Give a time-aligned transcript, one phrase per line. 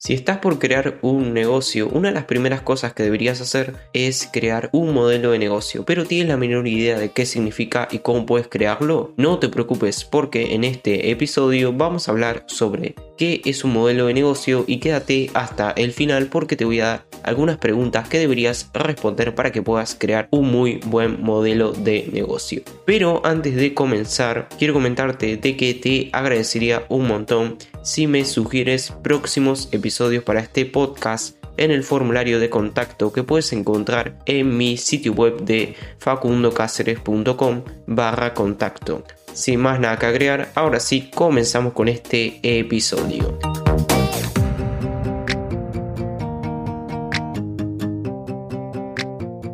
[0.00, 4.28] Si estás por crear un negocio, una de las primeras cosas que deberías hacer es
[4.32, 8.24] crear un modelo de negocio, pero tienes la menor idea de qué significa y cómo
[8.24, 13.64] puedes crearlo, no te preocupes porque en este episodio vamos a hablar sobre qué es
[13.64, 17.56] un modelo de negocio y quédate hasta el final porque te voy a dar algunas
[17.56, 22.62] preguntas que deberías responder para que puedas crear un muy buen modelo de negocio.
[22.86, 28.92] Pero antes de comenzar, quiero comentarte de que te agradecería un montón si me sugieres
[29.02, 29.87] próximos episodios
[30.24, 35.40] para este podcast en el formulario de contacto que puedes encontrar en mi sitio web
[35.40, 39.02] de facundocaceres.com barra contacto.
[39.32, 43.38] Sin más nada que agregar, ahora sí comenzamos con este episodio.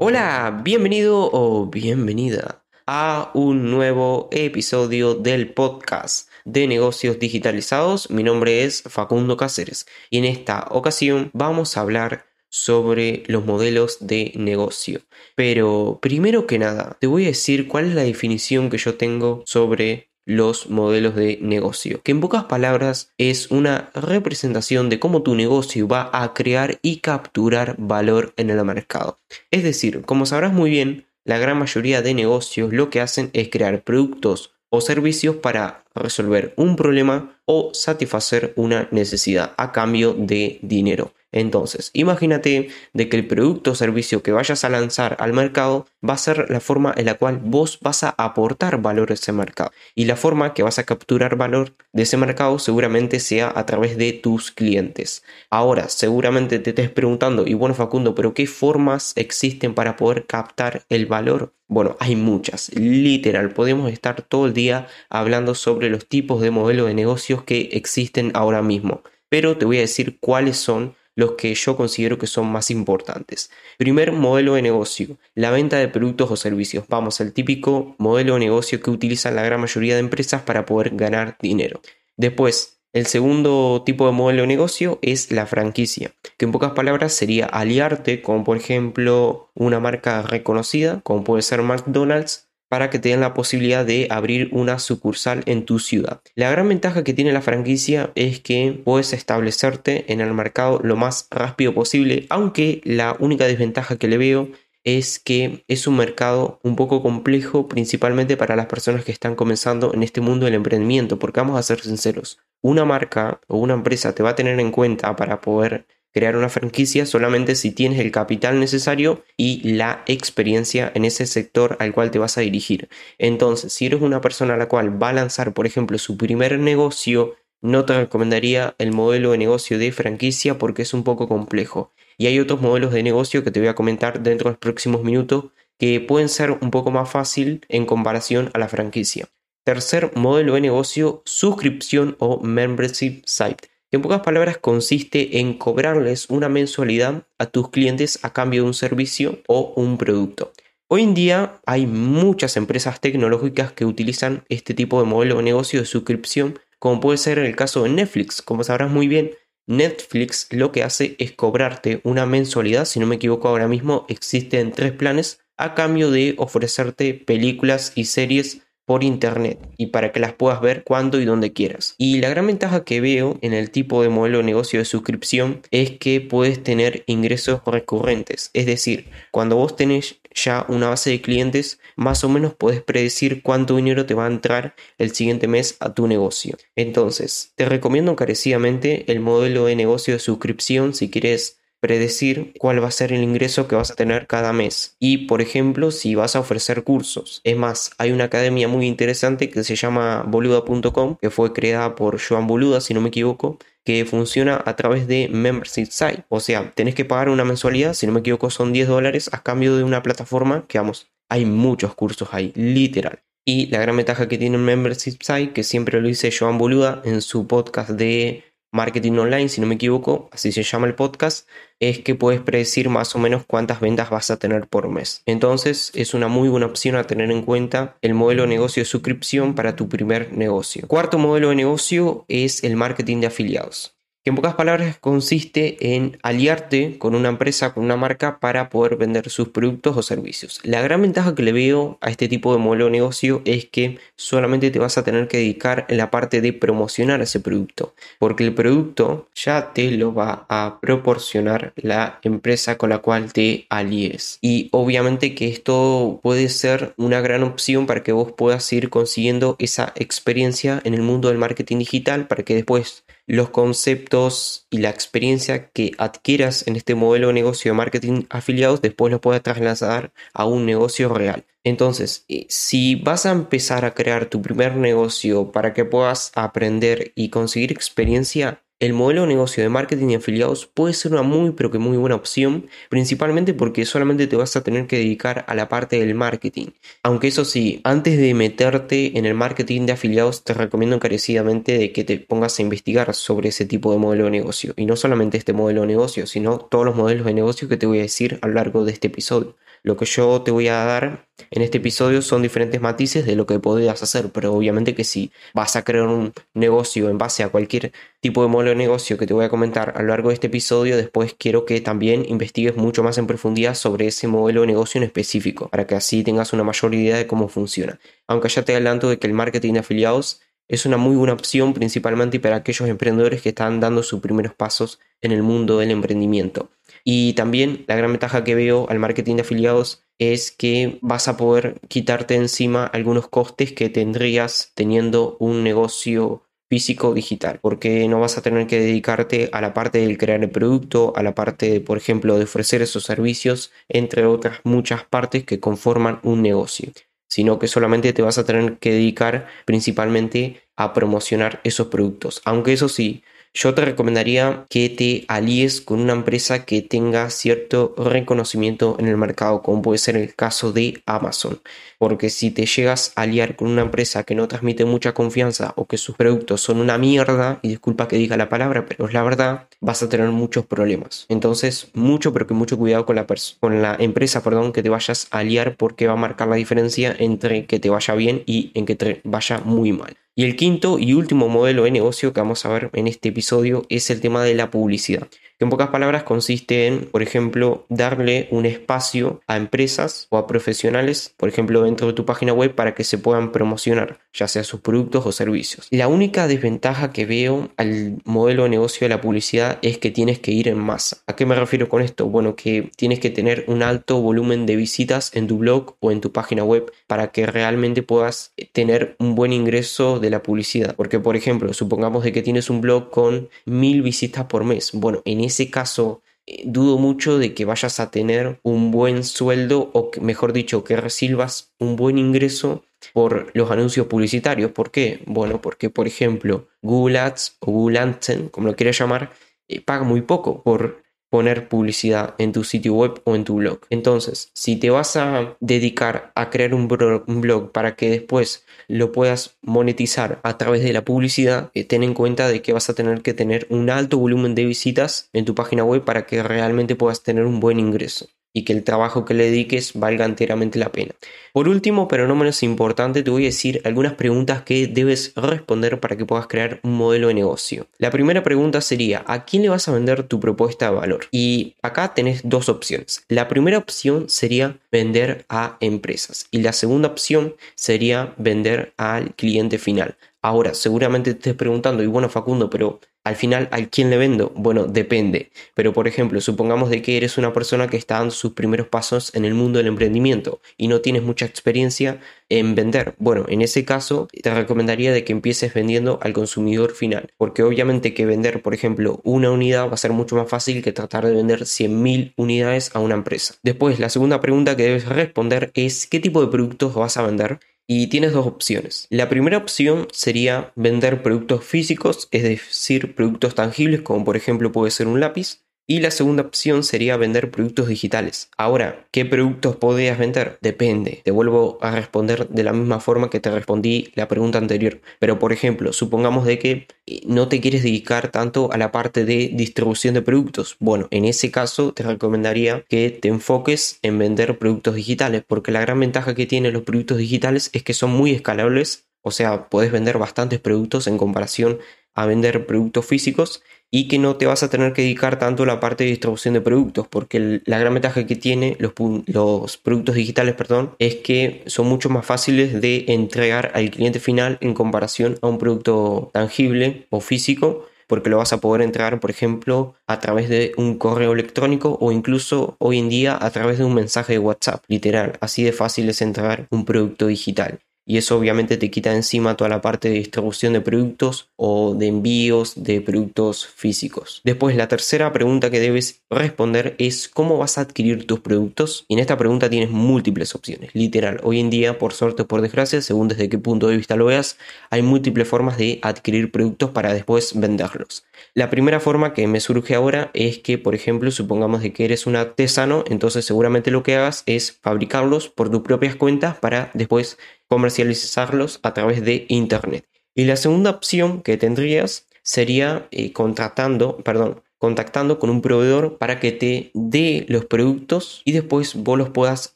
[0.00, 8.10] Hola, bienvenido o bienvenida a un nuevo episodio del podcast de negocios digitalizados.
[8.10, 13.98] Mi nombre es Facundo Cáceres y en esta ocasión vamos a hablar sobre los modelos
[14.00, 15.00] de negocio.
[15.34, 19.42] Pero primero que nada, te voy a decir cuál es la definición que yo tengo
[19.44, 25.34] sobre los modelos de negocio, que en pocas palabras es una representación de cómo tu
[25.34, 29.18] negocio va a crear y capturar valor en el mercado.
[29.50, 33.48] Es decir, como sabrás muy bien, la gran mayoría de negocios lo que hacen es
[33.48, 40.58] crear productos o servicios para resolver un problema o satisfacer una necesidad a cambio de
[40.62, 41.12] dinero.
[41.34, 46.14] Entonces, imagínate de que el producto o servicio que vayas a lanzar al mercado va
[46.14, 49.72] a ser la forma en la cual vos vas a aportar valor a ese mercado.
[49.96, 53.98] Y la forma que vas a capturar valor de ese mercado seguramente sea a través
[53.98, 55.24] de tus clientes.
[55.50, 60.84] Ahora, seguramente te estés preguntando, y bueno Facundo, pero ¿qué formas existen para poder captar
[60.88, 61.52] el valor?
[61.66, 66.86] Bueno, hay muchas, literal, podemos estar todo el día hablando sobre los tipos de modelos
[66.86, 71.54] de negocios que existen ahora mismo, pero te voy a decir cuáles son los que
[71.54, 73.50] yo considero que son más importantes.
[73.78, 76.84] Primer modelo de negocio, la venta de productos o servicios.
[76.88, 80.96] Vamos, al típico modelo de negocio que utilizan la gran mayoría de empresas para poder
[80.96, 81.80] ganar dinero.
[82.16, 87.12] Después, el segundo tipo de modelo de negocio es la franquicia, que en pocas palabras
[87.12, 93.20] sería aliarte con, por ejemplo, una marca reconocida, como puede ser McDonald's, para que tengan
[93.20, 96.20] la posibilidad de abrir una sucursal en tu ciudad.
[96.34, 100.96] La gran ventaja que tiene la franquicia es que puedes establecerte en el mercado lo
[100.96, 104.48] más rápido posible, aunque la única desventaja que le veo
[104.84, 109.94] es que es un mercado un poco complejo, principalmente para las personas que están comenzando
[109.94, 114.14] en este mundo del emprendimiento, porque vamos a ser sinceros, una marca o una empresa
[114.14, 118.12] te va a tener en cuenta para poder crear una franquicia solamente si tienes el
[118.12, 122.88] capital necesario y la experiencia en ese sector al cual te vas a dirigir.
[123.18, 126.58] Entonces, si eres una persona a la cual va a lanzar, por ejemplo, su primer
[126.60, 131.92] negocio, no te recomendaría el modelo de negocio de franquicia porque es un poco complejo.
[132.16, 135.02] Y hay otros modelos de negocio que te voy a comentar dentro de los próximos
[135.02, 135.46] minutos
[135.78, 139.28] que pueden ser un poco más fácil en comparación a la franquicia.
[139.64, 146.48] Tercer modelo de negocio, suscripción o membership site en pocas palabras consiste en cobrarles una
[146.48, 150.52] mensualidad a tus clientes a cambio de un servicio o un producto.
[150.88, 155.80] Hoy en día hay muchas empresas tecnológicas que utilizan este tipo de modelo de negocio
[155.80, 158.42] de suscripción, como puede ser el caso de Netflix.
[158.42, 159.30] Como sabrás muy bien,
[159.66, 164.72] Netflix lo que hace es cobrarte una mensualidad, si no me equivoco ahora mismo existen
[164.72, 170.32] tres planes, a cambio de ofrecerte películas y series por internet y para que las
[170.32, 171.94] puedas ver cuando y donde quieras.
[171.98, 175.62] Y la gran ventaja que veo en el tipo de modelo de negocio de suscripción
[175.70, 178.50] es que puedes tener ingresos recurrentes.
[178.52, 183.42] Es decir, cuando vos tenés ya una base de clientes, más o menos puedes predecir
[183.42, 186.56] cuánto dinero te va a entrar el siguiente mes a tu negocio.
[186.76, 192.88] Entonces, te recomiendo encarecidamente el modelo de negocio de suscripción si quieres predecir cuál va
[192.88, 194.96] a ser el ingreso que vas a tener cada mes.
[194.98, 197.42] Y por ejemplo, si vas a ofrecer cursos.
[197.44, 202.18] Es más, hay una academia muy interesante que se llama boluda.com, que fue creada por
[202.18, 206.24] Joan Boluda, si no me equivoco, que funciona a través de Membership Site.
[206.30, 209.42] O sea, tenés que pagar una mensualidad, si no me equivoco son 10 dólares a
[209.42, 213.22] cambio de una plataforma que vamos, hay muchos cursos ahí, literal.
[213.46, 217.02] Y la gran ventaja que tiene un Membership Site, que siempre lo dice Joan Boluda
[217.04, 221.48] en su podcast de marketing online, si no me equivoco, así se llama el podcast,
[221.78, 225.22] es que puedes predecir más o menos cuántas ventas vas a tener por mes.
[225.26, 228.86] Entonces es una muy buena opción a tener en cuenta el modelo de negocio de
[228.86, 230.88] suscripción para tu primer negocio.
[230.88, 233.96] Cuarto modelo de negocio es el marketing de afiliados.
[234.24, 238.96] Que en pocas palabras consiste en aliarte con una empresa, con una marca para poder
[238.96, 240.60] vender sus productos o servicios.
[240.62, 243.98] La gran ventaja que le veo a este tipo de modelo de negocio es que
[244.16, 248.44] solamente te vas a tener que dedicar en la parte de promocionar ese producto, porque
[248.44, 254.38] el producto ya te lo va a proporcionar la empresa con la cual te alíes.
[254.40, 259.56] Y obviamente que esto puede ser una gran opción para que vos puedas ir consiguiendo
[259.58, 264.90] esa experiencia en el mundo del marketing digital para que después los conceptos y la
[264.90, 270.12] experiencia que adquieras en este modelo de negocio de marketing afiliados después lo puedas trasladar
[270.32, 271.44] a un negocio real.
[271.64, 277.12] Entonces, eh, si vas a empezar a crear tu primer negocio para que puedas aprender
[277.14, 281.52] y conseguir experiencia, el modelo de negocio de marketing y afiliados puede ser una muy
[281.52, 285.54] pero que muy buena opción, principalmente porque solamente te vas a tener que dedicar a
[285.54, 286.66] la parte del marketing.
[287.02, 291.92] Aunque eso sí, antes de meterte en el marketing de afiliados, te recomiendo encarecidamente de
[291.92, 294.74] que te pongas a investigar sobre ese tipo de modelo de negocio.
[294.76, 297.86] Y no solamente este modelo de negocio, sino todos los modelos de negocio que te
[297.86, 299.56] voy a decir a lo largo de este episodio.
[299.84, 303.44] Lo que yo te voy a dar en este episodio son diferentes matices de lo
[303.44, 307.50] que podrías hacer, pero obviamente que si vas a crear un negocio en base a
[307.50, 310.34] cualquier tipo de modelo de negocio que te voy a comentar a lo largo de
[310.36, 314.68] este episodio, después quiero que también investigues mucho más en profundidad sobre ese modelo de
[314.68, 318.00] negocio en específico, para que así tengas una mayor idea de cómo funciona.
[318.26, 321.74] Aunque ya te adelanto de que el marketing de afiliados es una muy buena opción
[321.74, 326.70] principalmente para aquellos emprendedores que están dando sus primeros pasos en el mundo del emprendimiento.
[327.04, 331.36] Y también la gran ventaja que veo al marketing de afiliados es que vas a
[331.36, 338.38] poder quitarte encima algunos costes que tendrías teniendo un negocio físico digital, porque no vas
[338.38, 341.98] a tener que dedicarte a la parte del crear el producto, a la parte, por
[341.98, 346.90] ejemplo, de ofrecer esos servicios, entre otras muchas partes que conforman un negocio,
[347.28, 352.72] sino que solamente te vas a tener que dedicar principalmente a promocionar esos productos, aunque
[352.72, 353.22] eso sí,
[353.54, 359.16] yo te recomendaría que te alíes con una empresa que tenga cierto reconocimiento en el
[359.16, 361.60] mercado, como puede ser el caso de Amazon.
[361.98, 365.86] Porque si te llegas a aliar con una empresa que no transmite mucha confianza o
[365.86, 369.22] que sus productos son una mierda, y disculpa que diga la palabra, pero es la
[369.22, 371.26] verdad, vas a tener muchos problemas.
[371.28, 373.26] Entonces, mucho, pero que mucho cuidado con la,
[373.60, 377.14] con la empresa perdón, que te vayas a aliar porque va a marcar la diferencia
[377.16, 380.16] entre que te vaya bien y en que te vaya muy mal.
[380.36, 383.86] Y el quinto y último modelo de negocio que vamos a ver en este episodio
[383.88, 385.28] es el tema de la publicidad
[385.58, 390.46] que en pocas palabras consiste en, por ejemplo, darle un espacio a empresas o a
[390.46, 394.64] profesionales, por ejemplo, dentro de tu página web para que se puedan promocionar, ya sea
[394.64, 395.86] sus productos o servicios.
[395.90, 400.38] La única desventaja que veo al modelo de negocio de la publicidad es que tienes
[400.38, 401.18] que ir en masa.
[401.26, 402.26] ¿A qué me refiero con esto?
[402.26, 406.20] Bueno, que tienes que tener un alto volumen de visitas en tu blog o en
[406.20, 410.96] tu página web para que realmente puedas tener un buen ingreso de la publicidad.
[410.96, 414.90] Porque, por ejemplo, supongamos de que tienes un blog con mil visitas por mes.
[414.92, 419.90] Bueno, en ese caso eh, dudo mucho de que vayas a tener un buen sueldo
[419.94, 424.72] o mejor dicho que recibas un buen ingreso por los anuncios publicitarios.
[424.72, 425.22] ¿Por qué?
[425.26, 429.32] Bueno, porque por ejemplo Google Ads o Google AdSense, como lo quieras llamar,
[429.68, 431.03] eh, paga muy poco por
[431.34, 433.80] poner publicidad en tu sitio web o en tu blog.
[433.90, 439.56] Entonces, si te vas a dedicar a crear un blog, para que después lo puedas
[439.60, 443.20] monetizar a través de la publicidad, eh, ten en cuenta de que vas a tener
[443.22, 447.24] que tener un alto volumen de visitas en tu página web para que realmente puedas
[447.24, 451.12] tener un buen ingreso y que el trabajo que le dediques valga enteramente la pena.
[451.52, 456.00] Por último, pero no menos importante, te voy a decir algunas preguntas que debes responder
[456.00, 457.86] para que puedas crear un modelo de negocio.
[457.98, 461.26] La primera pregunta sería, ¿a quién le vas a vender tu propuesta de valor?
[461.30, 463.24] Y acá tenés dos opciones.
[463.28, 469.78] La primera opción sería vender a empresas y la segunda opción sería vender al cliente
[469.78, 470.16] final.
[470.44, 474.52] Ahora, seguramente te estés preguntando, y bueno, Facundo, pero al final, ¿a quién le vendo?
[474.54, 475.50] Bueno, depende.
[475.74, 479.34] Pero por ejemplo, supongamos de que eres una persona que está dando sus primeros pasos
[479.34, 482.20] en el mundo del emprendimiento y no tienes mucha experiencia
[482.50, 483.14] en vender.
[483.16, 487.32] Bueno, en ese caso te recomendaría de que empieces vendiendo al consumidor final.
[487.38, 490.92] Porque obviamente que vender, por ejemplo, una unidad va a ser mucho más fácil que
[490.92, 493.54] tratar de vender 100.000 unidades a una empresa.
[493.62, 497.60] Después, la segunda pregunta que debes responder es ¿qué tipo de productos vas a vender?
[497.86, 499.06] Y tienes dos opciones.
[499.10, 504.90] La primera opción sería vender productos físicos, es decir, productos tangibles como por ejemplo puede
[504.90, 505.63] ser un lápiz.
[505.86, 508.48] Y la segunda opción sería vender productos digitales.
[508.56, 510.56] Ahora, ¿qué productos podrías vender?
[510.62, 511.20] Depende.
[511.24, 515.02] Te vuelvo a responder de la misma forma que te respondí la pregunta anterior.
[515.18, 519.26] Pero por ejemplo, supongamos de que eh, no te quieres dedicar tanto a la parte
[519.26, 520.76] de distribución de productos.
[520.80, 525.82] Bueno, en ese caso te recomendaría que te enfoques en vender productos digitales, porque la
[525.82, 529.04] gran ventaja que tienen los productos digitales es que son muy escalables.
[529.20, 531.78] O sea, puedes vender bastantes productos en comparación
[532.14, 533.62] a vender productos físicos
[533.94, 536.54] y que no te vas a tener que dedicar tanto a la parte de distribución
[536.54, 538.92] de productos, porque la gran ventaja que tiene los,
[539.26, 544.58] los productos digitales, perdón, es que son mucho más fáciles de entregar al cliente final
[544.60, 549.30] en comparación a un producto tangible o físico porque lo vas a poder entregar, por
[549.30, 553.84] ejemplo, a través de un correo electrónico o incluso hoy en día a través de
[553.84, 555.38] un mensaje de WhatsApp, literal.
[555.40, 559.70] Así de fácil es entregar un producto digital y eso obviamente te quita encima toda
[559.70, 564.40] la parte de distribución de productos o de envíos de productos físicos.
[564.44, 569.14] Después la tercera pregunta que debes responder es cómo vas a adquirir tus productos y
[569.14, 571.40] en esta pregunta tienes múltiples opciones, literal.
[571.42, 574.26] Hoy en día, por suerte o por desgracia, según desde qué punto de vista lo
[574.26, 574.58] veas,
[574.90, 578.24] hay múltiples formas de adquirir productos para después venderlos.
[578.52, 582.26] La primera forma que me surge ahora es que, por ejemplo, supongamos de que eres
[582.26, 587.38] un artesano, entonces seguramente lo que hagas es fabricarlos por tus propias cuentas para después
[587.68, 590.06] comercializarlos a través de Internet.
[590.34, 596.38] Y la segunda opción que tendrías sería eh, contratando, perdón, contactando con un proveedor para
[596.38, 599.72] que te dé los productos y después vos los puedas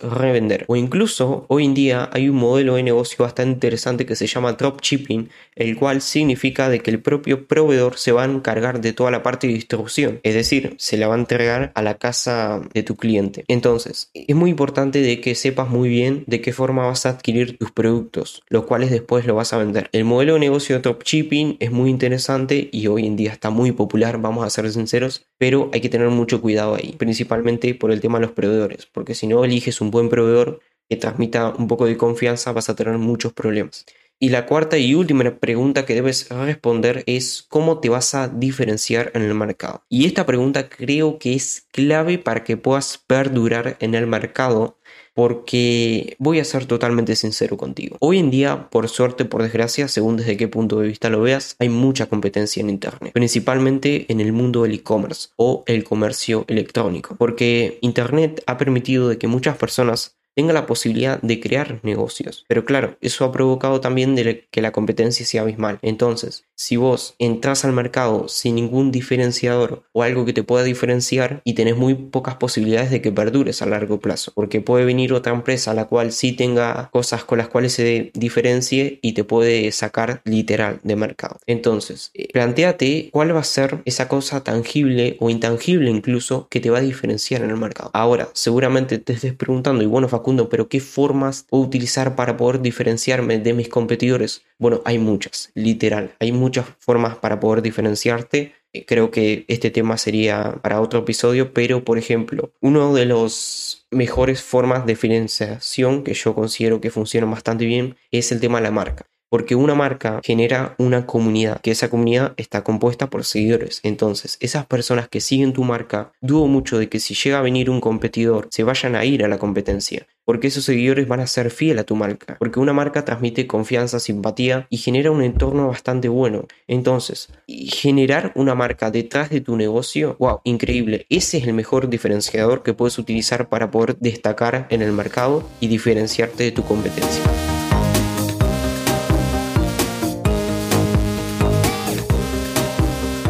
[0.00, 0.66] revender.
[0.68, 4.52] O incluso hoy en día hay un modelo de negocio bastante interesante que se llama
[4.52, 9.10] dropshipping, el cual significa de que el propio proveedor se va a encargar de toda
[9.10, 12.82] la parte de distribución, es decir, se la va a entregar a la casa de
[12.82, 13.46] tu cliente.
[13.48, 17.56] Entonces, es muy importante de que sepas muy bien de qué forma vas a adquirir
[17.56, 19.88] tus productos, los cuales después lo vas a vender.
[19.92, 23.72] El modelo de negocio de dropshipping es muy interesante y hoy en día está muy
[23.72, 24.97] popular, vamos a ser sinceros
[25.38, 29.14] pero hay que tener mucho cuidado ahí, principalmente por el tema de los proveedores, porque
[29.14, 32.98] si no eliges un buen proveedor que transmita un poco de confianza vas a tener
[32.98, 33.84] muchos problemas.
[34.20, 39.12] Y la cuarta y última pregunta que debes responder es cómo te vas a diferenciar
[39.14, 39.84] en el mercado.
[39.88, 44.77] Y esta pregunta creo que es clave para que puedas perdurar en el mercado
[45.18, 47.96] porque voy a ser totalmente sincero contigo.
[47.98, 51.56] Hoy en día, por suerte, por desgracia, según desde qué punto de vista lo veas,
[51.58, 57.16] hay mucha competencia en Internet, principalmente en el mundo del e-commerce o el comercio electrónico,
[57.18, 62.44] porque Internet ha permitido de que muchas personas tenga la posibilidad de crear negocios.
[62.46, 64.14] Pero claro, eso ha provocado también
[64.52, 65.80] que la competencia sea abismal.
[65.82, 71.40] Entonces, si vos entras al mercado sin ningún diferenciador o algo que te pueda diferenciar
[71.42, 75.32] y tenés muy pocas posibilidades de que perdures a largo plazo, porque puede venir otra
[75.32, 79.72] empresa a la cual sí tenga cosas con las cuales se diferencie y te puede
[79.72, 81.40] sacar literal de mercado.
[81.48, 86.70] Entonces, eh, planteate cuál va a ser esa cosa tangible o intangible incluso que te
[86.70, 87.90] va a diferenciar en el mercado.
[87.92, 90.08] Ahora, seguramente te estés preguntando, y bueno,
[90.48, 94.42] Pero ¿qué formas puedo utilizar para poder diferenciarme de mis competidores?
[94.58, 98.54] Bueno, hay muchas, literal, hay muchas formas para poder diferenciarte.
[98.72, 103.86] Eh, creo que este tema sería para otro episodio, pero por ejemplo, uno de los
[103.90, 108.64] mejores formas de diferenciación que yo considero que funcionan bastante bien es el tema de
[108.64, 109.06] la marca.
[109.30, 113.80] Porque una marca genera una comunidad, que esa comunidad está compuesta por seguidores.
[113.82, 117.68] Entonces, esas personas que siguen tu marca, dudo mucho de que si llega a venir
[117.68, 120.06] un competidor, se vayan a ir a la competencia.
[120.24, 122.36] Porque esos seguidores van a ser fieles a tu marca.
[122.38, 126.46] Porque una marca transmite confianza, simpatía y genera un entorno bastante bueno.
[126.66, 131.06] Entonces, generar una marca detrás de tu negocio, wow, increíble.
[131.08, 135.68] Ese es el mejor diferenciador que puedes utilizar para poder destacar en el mercado y
[135.68, 137.24] diferenciarte de tu competencia.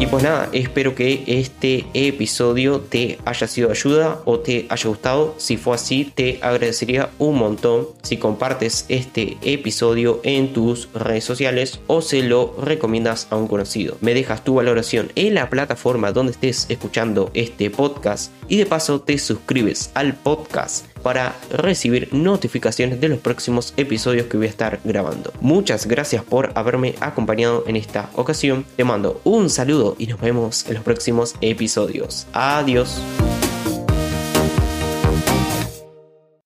[0.09, 5.35] Pues nada, espero que este episodio te haya sido de ayuda o te haya gustado.
[5.37, 11.79] Si fue así, te agradecería un montón si compartes este episodio en tus redes sociales
[11.85, 13.97] o se lo recomiendas a un conocido.
[14.01, 19.01] Me dejas tu valoración en la plataforma donde estés escuchando este podcast y de paso
[19.01, 24.79] te suscribes al podcast para recibir notificaciones de los próximos episodios que voy a estar
[24.83, 25.31] grabando.
[25.41, 28.65] Muchas gracias por haberme acompañado en esta ocasión.
[28.75, 32.27] Te mando un saludo y nos vemos en los próximos episodios.
[32.33, 33.01] Adiós.